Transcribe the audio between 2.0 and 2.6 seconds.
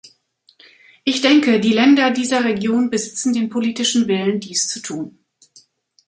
dieser